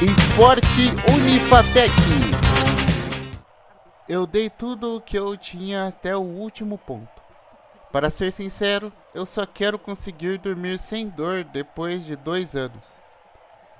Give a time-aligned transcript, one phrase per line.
[0.00, 1.92] Esporte Unifatec.
[4.08, 7.20] Eu dei tudo o que eu tinha até o último ponto.
[7.90, 12.92] Para ser sincero, eu só quero conseguir dormir sem dor depois de dois anos.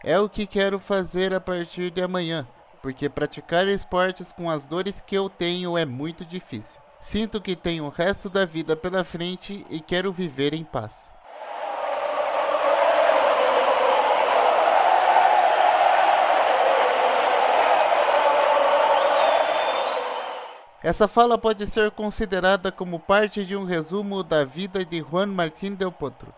[0.02, 2.48] É o que quero fazer a partir de amanhã,
[2.82, 6.80] porque praticar esportes com as dores que eu tenho é muito difícil.
[6.98, 11.16] Sinto que tenho o resto da vida pela frente e quero viver em paz.
[20.82, 25.74] Essa fala pode ser considerada como parte de um resumo da vida de Juan Martín
[25.74, 26.32] del Potro.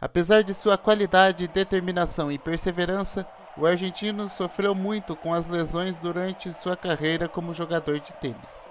[0.00, 3.26] Apesar de sua qualidade, determinação e perseverança,
[3.56, 8.62] o argentino sofreu muito com as lesões durante sua carreira como jogador de tênis.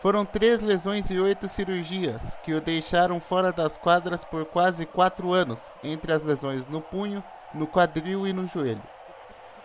[0.00, 5.32] Foram três lesões e oito cirurgias que o deixaram fora das quadras por quase quatro
[5.32, 8.82] anos, entre as lesões no punho, no quadril e no joelho.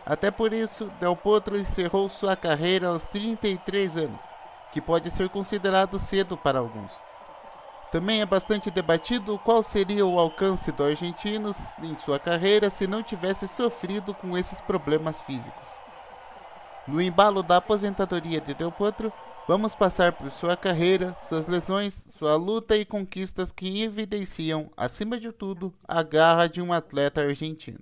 [0.06, 4.22] Até por isso, Del Potro encerrou sua carreira aos 33 anos,
[4.76, 6.92] que pode ser considerado cedo para alguns.
[7.94, 11.52] Também é bastante debatido qual seria o alcance do argentino
[11.82, 15.70] em sua carreira se não tivesse sofrido com esses problemas físicos.
[16.86, 19.14] No embalo da aposentadoria de Del Potro,
[19.48, 25.32] vamos passar por sua carreira, suas lesões, sua luta e conquistas que evidenciam, acima de
[25.32, 27.80] tudo, a garra de um atleta argentino.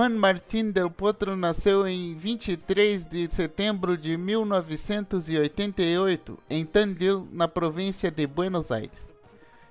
[0.00, 8.10] Juan Martín del Potro nasceu em 23 de setembro de 1988 em Tandil, na província
[8.10, 9.12] de Buenos Aires.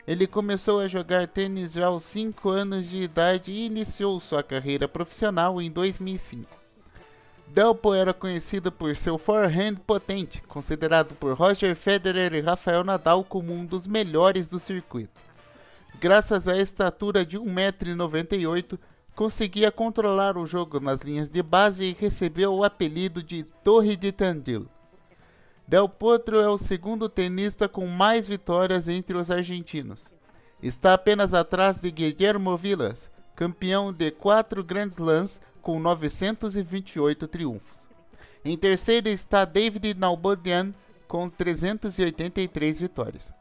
[0.06, 4.88] Ele começou a jogar tênis já aos 5 anos de idade e iniciou sua carreira
[4.88, 6.46] profissional em 2005.
[7.48, 13.52] Delpo era conhecido por seu forehand potente, considerado por Roger Federer e Rafael Nadal como
[13.52, 15.20] um dos melhores do circuito.
[16.00, 18.78] Graças à estatura de 1,98m,
[19.20, 24.14] conseguia controlar o jogo nas linhas de base e recebeu o apelido de Torre de
[24.14, 24.66] Tandil.
[25.68, 30.14] Del Potro é o segundo tenista com mais vitórias entre os argentinos.
[30.64, 37.90] Está apenas atrás de Guillermo Vilas, campeão de quatro Grand Slams com 928 triunfos.
[38.46, 40.74] Em terceiro está David Nalbandian
[41.10, 43.34] com 383 vitórias.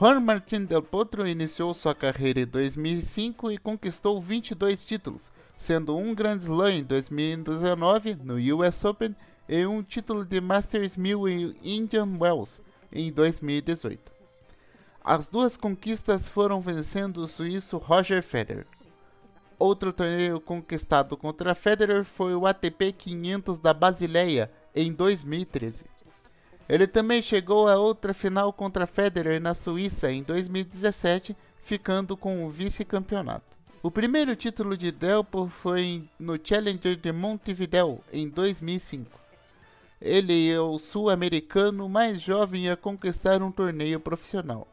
[0.00, 6.14] Juan Martín del Potro iniciou sua carreira em 2005 e conquistou 22 títulos, sendo um
[6.14, 9.16] Grand Slam em 2019 no US Open
[9.48, 14.12] e um título de Masters 1000 em Indian Wells em 2018.
[15.02, 18.68] As duas conquistas foram vencendo o suíço Roger Federer.
[19.58, 25.97] Outro torneio conquistado contra Federer foi o ATP 500 da Basileia em 2013.
[26.68, 32.50] Ele também chegou a outra final contra Federer na Suíça em 2017, ficando com o
[32.50, 33.56] vice-campeonato.
[33.82, 39.18] O primeiro título de Delpo foi no Challenger de Montevideo em 2005.
[40.00, 44.68] Ele é o sul-americano mais jovem a conquistar um torneio profissional.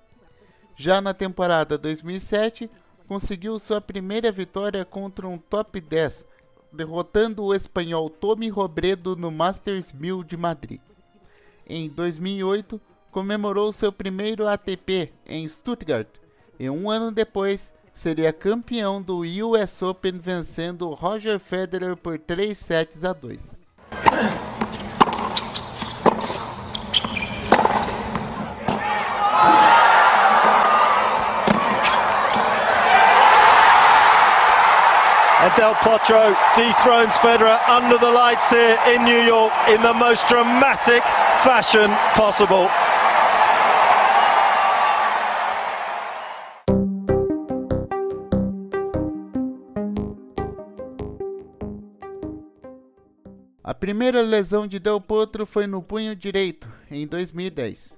[0.75, 2.69] Já na temporada 2007,
[3.07, 6.25] conseguiu sua primeira vitória contra um top 10,
[6.73, 10.81] derrotando o espanhol Tommy Robredo no Masters 1000 de Madrid
[11.67, 12.79] em 2008,
[13.11, 16.07] comemorou seu primeiro ATP em Stuttgart
[16.59, 23.03] e um ano depois seria campeão do US Open vencendo Roger Federer por 3 sets
[23.05, 23.55] a 2.
[35.41, 40.27] And Del Potro dethrones Federer under the lights here in New York in the most
[40.27, 41.03] dramatic
[41.45, 42.67] fashion possible.
[53.63, 57.95] A primeira lesão de Del Potro foi no punho direito, em 2010.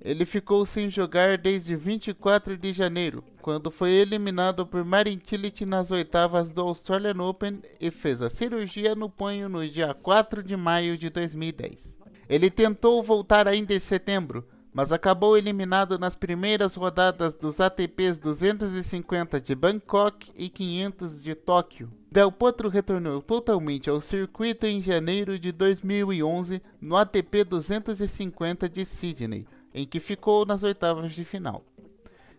[0.00, 5.90] Ele ficou sem jogar desde 24 de janeiro, quando foi eliminado por Marin Cilic nas
[5.90, 10.96] oitavas do Australian Open e fez a cirurgia no punho no dia 4 de maio
[10.96, 12.05] de 2010.
[12.28, 14.46] Ele tentou voltar ainda em setembro,
[14.76, 21.90] mas acabou eliminado nas primeiras rodadas dos ATPs 250 de Bangkok e 500 de Tóquio.
[22.12, 29.46] Del Potro retornou totalmente ao circuito em janeiro de 2011 no ATP 250 de Sydney,
[29.72, 31.64] em que ficou nas oitavas de final.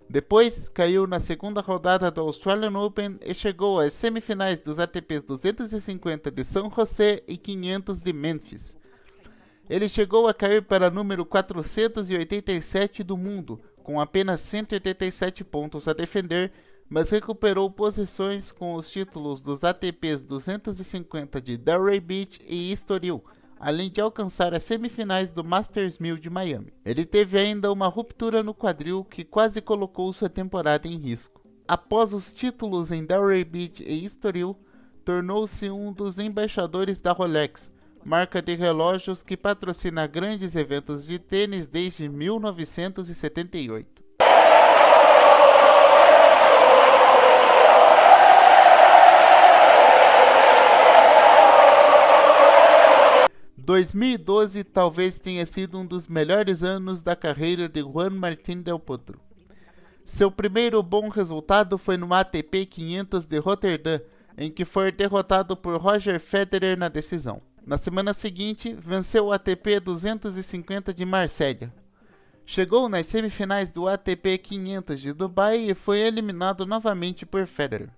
[0.10, 6.30] Depois, caiu na segunda rodada do Australian Open e chegou às semifinais dos ATPs 250
[6.30, 8.77] de São José e 500 de Memphis.
[9.70, 16.52] Ele chegou a cair para número 487 do mundo, com apenas 187 pontos a defender,
[16.90, 23.24] mas recuperou posições com os títulos dos ATPs 250 de Delray Beach e Estoril,
[23.60, 26.74] além de alcançar as semifinais do Masters 1000 de Miami.
[26.86, 31.42] Ele teve ainda uma ruptura no quadril que quase colocou sua temporada em risco.
[31.68, 34.56] Após os títulos em Delray Beach e Estoril,
[35.04, 37.72] tornou-se um dos embaixadores da Rolex,
[38.08, 44.02] marca de relógios que patrocina grandes eventos de tênis desde 1978.
[53.58, 59.20] 2012 talvez tenha sido um dos melhores anos da carreira de Juan Martín Del Potro.
[60.06, 64.00] Seu primeiro bom resultado foi no ATP 500 de Rotterdam,
[64.38, 67.42] em que foi derrotado por Roger Federer na decisão.
[67.68, 71.70] Na semana seguinte, venceu o ATP 250 de Marsella.
[72.46, 77.90] Chegou nas semifinais do ATP 500 de Dubai e foi eliminado novamente por Federer.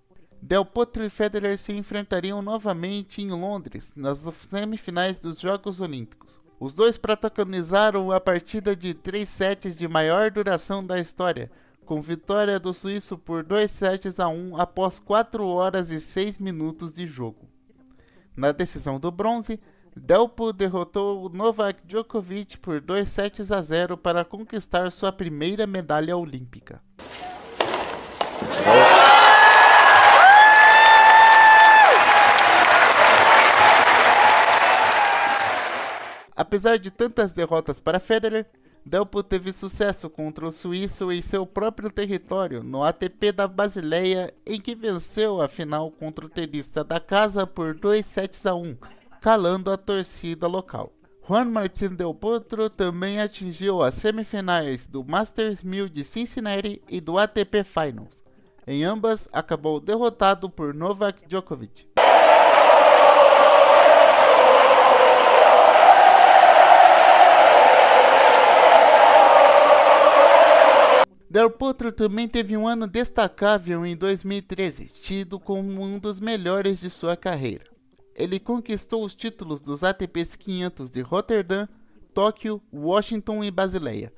[0.42, 6.42] Del Potro e Federer se enfrentariam novamente em Londres, nas semifinais dos Jogos Olímpicos.
[6.60, 11.51] Os dois protagonizaram a partida de três sets de maior duração da história,
[11.86, 16.95] com vitória do suíço por 2 sets a 1 após 4 horas e 6 minutos
[16.95, 17.49] de jogo.
[18.39, 19.59] Na decisão do bronze,
[19.94, 26.81] Delpo derrotou Novak Djokovic por 2 sets a 0 para conquistar sua primeira medalha olímpica.
[36.33, 38.45] Apesar de tantas derrotas para Federer,
[38.89, 44.59] Delpo teve sucesso contra o suíço em seu próprio território, no ATP da Basileia, em
[44.59, 48.75] que venceu a final contra o tenista da casa por 2 sets a 1,
[49.21, 50.91] calando a torcida local.
[51.27, 57.19] Juan Martín Del Potro também atingiu as semifinais do Masters 1000 de Cincinnati e do
[57.19, 58.24] ATP Finals.
[58.65, 61.88] Em ambas, acabou derrotado por Novak Djokovic.
[71.30, 76.90] Del Potro também teve um ano destacável em 2013, tido como um dos melhores de
[76.90, 77.66] sua carreira.
[78.16, 81.70] Ele conquistou os títulos dos ATPs 500 de Rotterdam,
[82.16, 84.12] Tóquio, Washington e Basileia.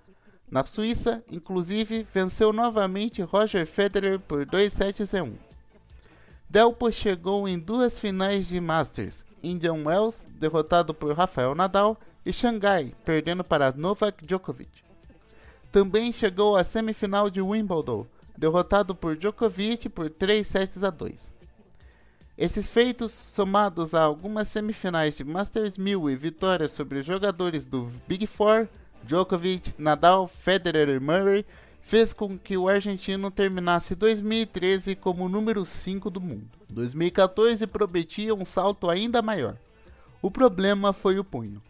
[0.49, 5.33] Na Suíça, inclusive, venceu novamente Roger Federer por 2 sets a 1.
[6.49, 12.93] Delpo chegou em duas finais de Masters, Indian Wells, derrotado por Rafael Nadal, e Xangai,
[13.03, 14.90] perdendo para Novak Djokovic.
[15.71, 18.05] Também chegou à semifinal de Wimbledon,
[18.37, 21.33] derrotado por Djokovic por 3 sets a 2.
[22.37, 28.27] Esses feitos, somados a algumas semifinais de Masters 1000 e vitórias sobre jogadores do Big
[28.27, 28.67] Four,
[29.03, 31.45] Djokovic, Nadal, Federer e Murray,
[31.81, 36.49] fez com que o argentino terminasse 2013 como número 5 do mundo.
[36.69, 39.55] 2014 prometia um salto ainda maior.
[40.21, 41.61] O problema foi o punho.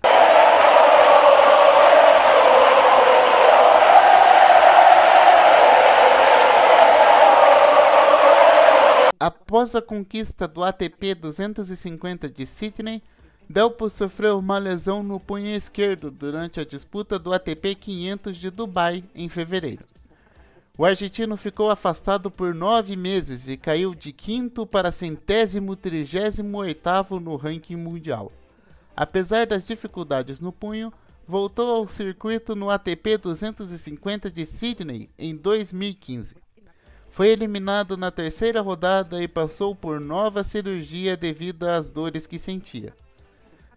[9.22, 13.04] Após a conquista do ATP 250 de Sydney,
[13.48, 19.04] Delpo sofreu uma lesão no punho esquerdo durante a disputa do ATP 500 de Dubai
[19.14, 19.86] em fevereiro.
[20.76, 27.20] O argentino ficou afastado por nove meses e caiu de quinto para centésimo trigésimo oitavo
[27.20, 28.32] no ranking mundial.
[28.98, 30.92] Apesar das dificuldades no punho,
[31.28, 36.41] voltou ao circuito no ATP 250 de Sydney em 2015.
[37.12, 42.96] Foi eliminado na terceira rodada e passou por nova cirurgia devido às dores que sentia.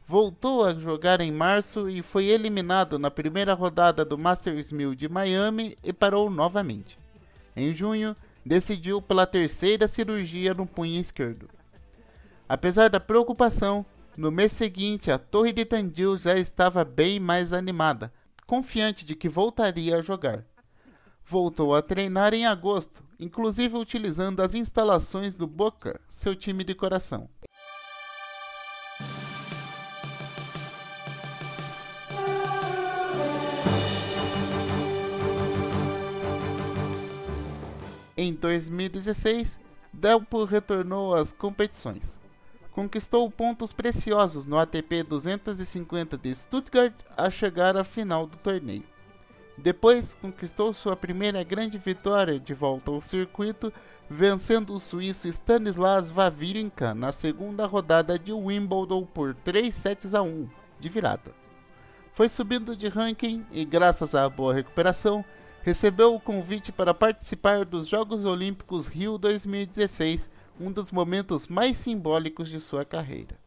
[0.07, 5.09] Voltou a jogar em março e foi eliminado na primeira rodada do Masters 1000 de
[5.09, 6.97] Miami e parou novamente.
[7.57, 8.15] Em junho,
[8.47, 11.51] decidiu pela terceira cirurgia no punho esquerdo.
[12.49, 13.85] Apesar da preocupação,
[14.17, 18.13] no mês seguinte a Torre de Tandil já estava bem mais animada,
[18.47, 20.45] confiante de que voltaria a jogar.
[21.27, 27.31] Voltou a treinar em agosto, inclusive utilizando as instalações do Boca, seu time de coração.
[38.15, 39.59] Em 2016,
[39.93, 42.21] Delpo retornou às competições.
[42.71, 48.94] Conquistou pontos preciosos no ATP 250 de Stuttgart a chegar à final do torneio.
[49.57, 53.73] Depois conquistou sua primeira grande vitória de volta ao circuito,
[54.11, 60.49] vencendo o suíço Stanislas Wawrinka na segunda rodada de Wimbledon por 3 sets a 1
[60.81, 61.33] de virada.
[62.13, 65.25] Foi subindo de ranking e, graças à boa recuperação,
[65.63, 70.31] recebeu o convite para participar dos Jogos Olímpicos Rio 2016,
[70.61, 73.39] um dos momentos mais simbólicos de sua carreira.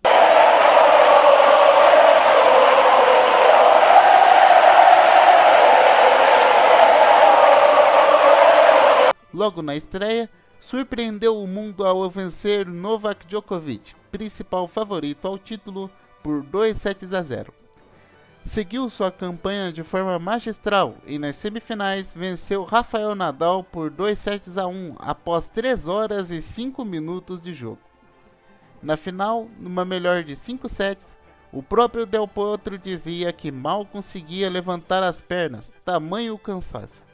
[9.38, 10.28] Logo na estreia,
[10.60, 15.92] surpreendeu o mundo ao vencer Novak Djokovic, principal favorito ao título,
[16.24, 17.54] por 2 sets a 0
[18.44, 24.58] seguiu sua campanha de forma magistral e nas semifinais venceu Rafael Nadal por 2 sets
[24.58, 27.82] a 1 após 3 horas e 5 minutos de jogo.
[28.82, 31.16] Na final, numa melhor de 5 sets,
[31.52, 37.07] o próprio Del Potro dizia que mal conseguia levantar as pernas, tamanho cansaço.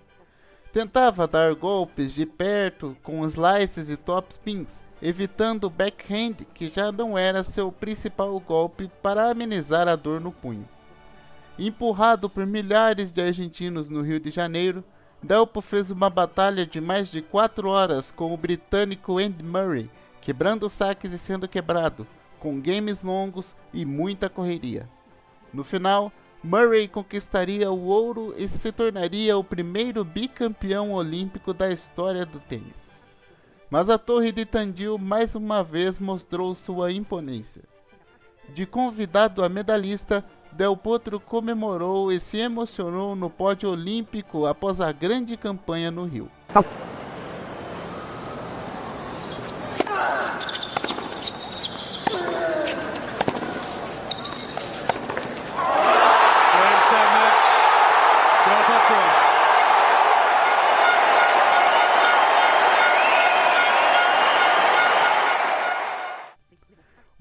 [0.74, 6.92] Tentava dar golpes de perto com slices e top spins, evitando o backhand que já
[6.92, 10.68] não era seu principal golpe para amenizar a dor no punho.
[11.60, 14.84] Empurrado por milhares de argentinos no Rio de Janeiro,
[15.22, 20.68] Delpo fez uma batalha de mais de 4 horas com o britânico Andy Murray, quebrando
[20.68, 22.08] saques e sendo quebrado,
[22.40, 24.90] com games longos e muita correria.
[25.54, 26.12] No final,
[26.44, 32.92] Murray conquistaria o ouro e se tornaria o primeiro bicampeão olímpico da história do tênis.
[33.70, 37.64] Mas a Torre de Tandil mais uma vez mostrou sua imponência.
[38.50, 44.92] De convidado a medalhista, Del Potro comemorou e se emocionou no pódio olímpico após a
[44.92, 46.30] grande campanha no Rio.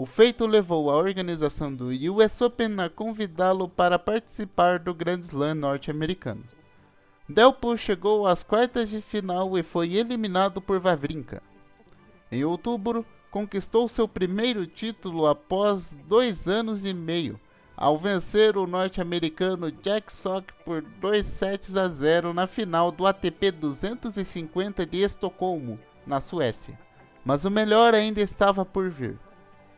[0.02, 5.56] O feito levou a organização do US Open a convidá-lo para participar do Grand Slam
[5.56, 6.44] norte-americano.
[7.28, 11.42] Delpo chegou às quartas de final e foi eliminado por Vavrinka.
[12.30, 17.40] Em outubro, conquistou seu primeiro título após dois anos e meio,
[17.76, 23.50] ao vencer o norte-americano Jack Sock por 2 sets a 0 na final do ATP
[23.50, 26.78] 250 de Estocolmo, na Suécia.
[27.24, 29.18] Mas o melhor ainda estava por vir.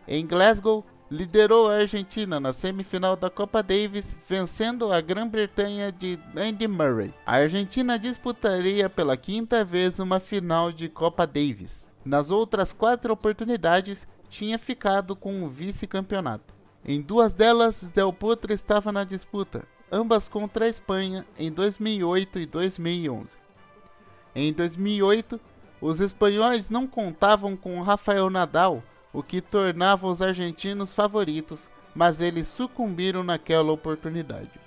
[0.06, 6.66] Em Glasgow, liderou a Argentina na semifinal da Copa Davis, vencendo a Grã-Bretanha de Andy
[6.66, 7.14] Murray.
[7.24, 11.90] A Argentina disputaria pela quinta vez uma final de Copa Davis.
[12.04, 16.52] Nas outras quatro oportunidades, tinha ficado com o vice-campeonato.
[16.84, 22.46] Em duas delas, Del Potro estava na disputa, ambas contra a Espanha em 2008 e
[22.46, 23.38] 2011.
[24.34, 25.40] Em 2008,
[25.80, 28.82] os espanhóis não contavam com Rafael Nadal,
[29.14, 34.60] o que tornava os argentinos favoritos, mas eles sucumbiram naquela oportunidade.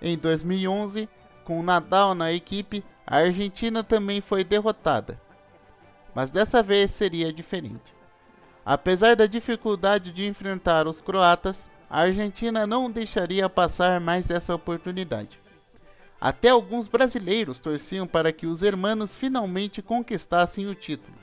[0.00, 1.08] Em 2011,
[1.44, 5.20] com Nadal na equipe, a Argentina também foi derrotada,
[6.14, 7.92] mas dessa vez seria diferente.
[8.64, 15.40] Apesar da dificuldade de enfrentar os croatas, a Argentina não deixaria passar mais essa oportunidade.
[16.20, 21.16] Até alguns brasileiros torciam para que os hermanos finalmente conquistassem o título.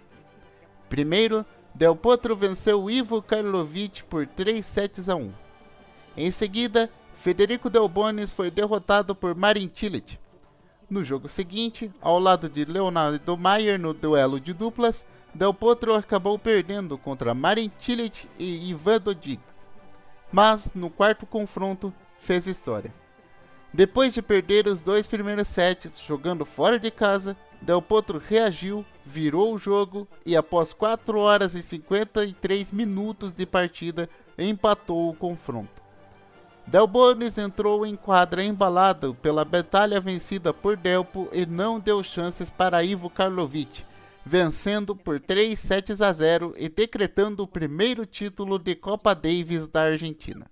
[0.89, 1.45] Primeiro,
[1.79, 5.31] Del Potro venceu Ivo Karlovic por 3 sets a 1.
[6.17, 10.19] Em seguida, Federico Del Bonis foi derrotado por Marin Cilic.
[10.89, 16.37] No jogo seguinte, ao lado de Leonardo Maier no duelo de duplas, Del Potro acabou
[16.37, 19.39] perdendo contra Marin Cilic e Ivan Dodig.
[20.33, 22.93] Mas, no quarto confronto, fez história.
[23.73, 29.53] Depois de perder os dois primeiros sets jogando fora de casa, Del Potro reagiu, virou
[29.53, 35.79] o jogo e após 4 horas e 53 minutos de partida empatou o confronto.
[36.65, 42.51] Del Bonis entrou em quadra embalado pela batalha vencida por Delpo e não deu chances
[42.51, 43.83] para Ivo Karlovic,
[44.23, 49.81] vencendo por 3 sets a 0 e decretando o primeiro título de Copa Davis da
[49.81, 50.45] Argentina.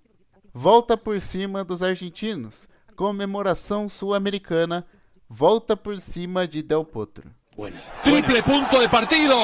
[0.52, 4.84] Volta por cima dos argentinos, comemoração sul-americana
[5.28, 7.30] volta por cima de Del Potro.
[7.56, 7.76] Bueno.
[8.02, 9.36] Triple punto de partido.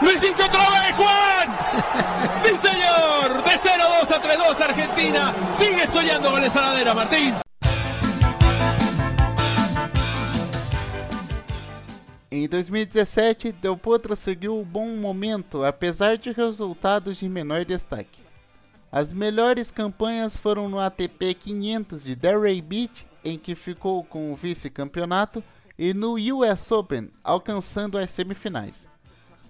[0.00, 1.58] ¡Lo hiciste otra vez, Juan!
[2.42, 3.42] ¡Sí, señor!
[3.44, 5.34] De 0-2 a 3-2 Argentina.
[5.56, 7.34] Sigue soñando con esa ladera, Martín.
[12.30, 18.25] Em 2017, Del Potro seguiu um bom momento, apesar de resultados de menor destaque.
[18.90, 24.36] As melhores campanhas foram no ATP 500 de Delray Beach, em que ficou com o
[24.36, 25.42] vice-campeonato,
[25.78, 28.88] e no US Open, alcançando as semifinais.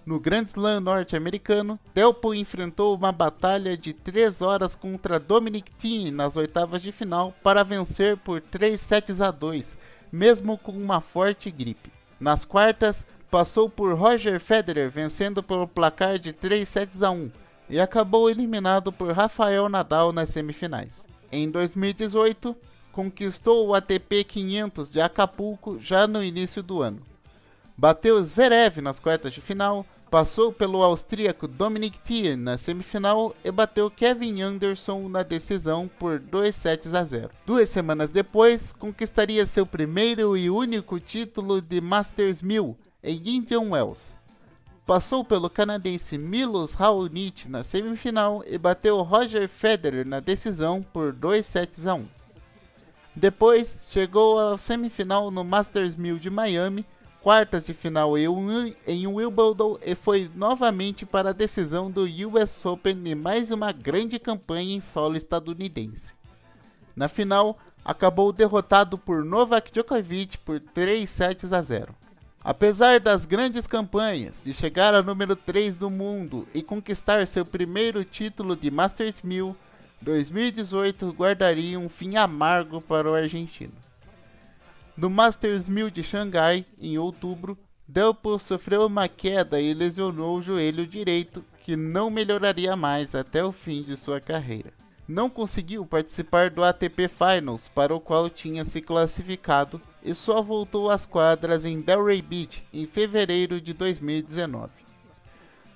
[0.05, 6.37] No Grand Slam norte-americano, Delpo enfrentou uma batalha de 3 horas contra Dominic Thiem nas
[6.37, 9.77] oitavas de final para vencer por 3 sets a 2,
[10.11, 11.93] mesmo com uma forte gripe.
[12.19, 17.31] Nas quartas, passou por Roger Federer vencendo pelo placar de 3 sets a 1
[17.69, 21.07] e acabou eliminado por Rafael Nadal nas semifinais.
[21.31, 22.57] Em 2018,
[22.93, 27.03] conquistou o ATP 500 de Acapulco já no início do ano.
[27.77, 33.91] Bateu Zverev nas quartas de final, passou pelo austríaco Dominic Thiem na semifinal e bateu
[33.91, 37.31] Kevin Anderson na decisão por 2 sets a 0.
[37.45, 44.17] Duas semanas depois, conquistaria seu primeiro e único título de Masters 1000 em Indian Wells.
[44.87, 51.45] Passou pelo canadense Milos Raonic na semifinal e bateu Roger Federer na decisão por 2
[51.45, 52.07] sets a 1.
[53.13, 56.87] Depois, chegou à semifinal no Masters 1000 de Miami
[57.21, 58.29] quartas de final em
[59.09, 64.77] Wimbledon e foi novamente para a decisão do US Open e mais uma grande campanha
[64.77, 66.15] em solo estadunidense.
[66.95, 71.93] Na final, acabou derrotado por Novak Djokovic por 3 sets a 0.
[72.49, 78.05] Apesar das grandes campanhas, de chegar a número 3 do mundo e conquistar seu primeiro
[78.05, 79.57] título de Masters 1000,
[80.01, 83.73] 2018 guardaria um fim amargo para o argentino.
[84.97, 90.87] No Masters 1000 de Xangai, em outubro, Delpo sofreu uma queda e lesionou o joelho
[90.87, 94.73] direito, que não melhoraria mais até o fim de sua carreira.
[95.09, 100.89] Não conseguiu participar do ATP Finals, para o qual tinha se classificado, e só voltou
[100.89, 104.71] às quadras em Delray Beach em fevereiro de 2019.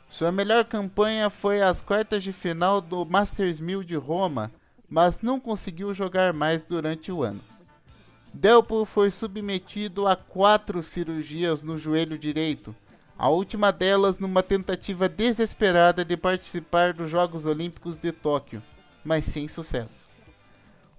[0.09, 4.53] Sua melhor campanha foi as quartas de final do Masters 1000 de Roma,
[4.89, 7.41] mas não conseguiu jogar mais durante o ano.
[8.33, 12.75] Delpo foi submetido a quatro cirurgias no joelho direito,
[13.19, 18.63] a última delas numa tentativa desesperada de participar dos Jogos Olímpicos de Tóquio,
[19.05, 20.10] mas sem sucesso.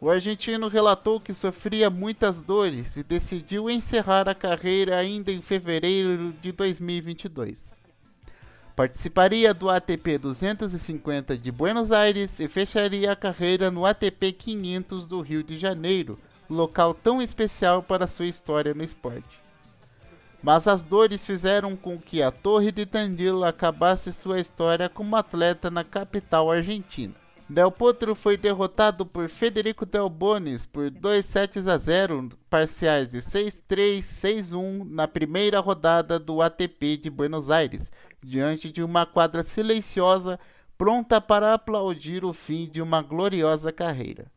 [0.04, 6.34] O argentino relatou que sofria muitas dores e decidiu encerrar a carreira ainda em fevereiro
[6.42, 7.72] de 2022.
[8.76, 15.22] Participaria do ATP 250 de Buenos Aires e fecharia a carreira no ATP 500 do
[15.22, 16.18] Rio de Janeiro,
[16.50, 19.40] local tão especial para sua história no esporte.
[20.42, 25.70] Mas as dores fizeram com que a Torre de Tandil acabasse sua história como atleta
[25.70, 27.14] na capital argentina.
[27.52, 33.18] Del Potro foi derrotado por Federico Del Bonis por 2 sets a 0, parciais de
[33.18, 37.92] 6-3, 6-1 na primeira rodada do ATP de Buenos Aires,
[38.24, 40.40] diante de uma quadra silenciosa
[40.78, 44.32] pronta para aplaudir o fim de uma gloriosa carreira.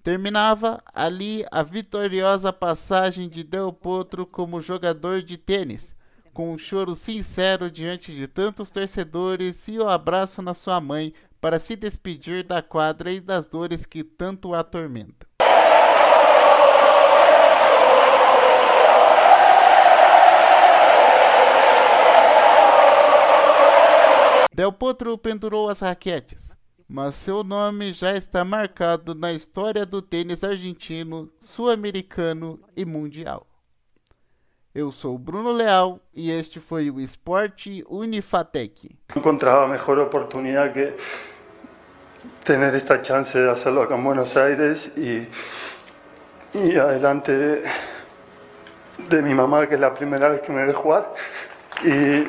[0.00, 5.96] Terminava ali a vitoriosa passagem de Del Potro como jogador de tênis,
[6.32, 11.58] com um choro sincero diante de tantos torcedores e o abraço na sua mãe para
[11.58, 15.28] se despedir da quadra e das dores que tanto o atormentam.
[24.54, 30.44] Del Potro pendurou as raquetes, mas seu nome já está marcado na história do tênis
[30.44, 33.48] argentino, sul-americano e mundial.
[34.72, 38.96] Eu sou Bruno Leal e este foi o Esporte Unifatec.
[39.14, 40.94] Encontrava melhor oportunidade que
[42.44, 45.26] ter esta chance de hacerlo acá en Buenos Aires y,
[46.54, 47.64] y adelante de,
[49.08, 51.12] de mi mamá, que es la primera vez que me ve jugar.
[51.82, 52.24] Y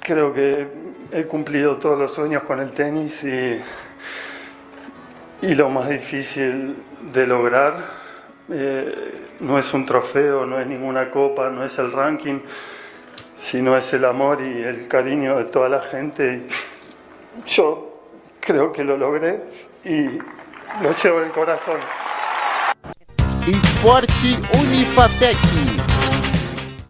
[0.00, 0.66] creo que
[1.12, 3.60] he cumplido todos los sueños con el tenis y,
[5.42, 8.07] y lo más difícil de lograr
[8.50, 12.40] eh, no es un trofeo, no es ninguna copa, no es el ranking,
[13.38, 16.46] sino es el amor y el cariño de toda la gente.
[17.46, 18.02] Yo
[18.40, 19.42] creo que lo logré
[19.84, 20.18] y
[20.82, 21.80] lo llevo en el corazón.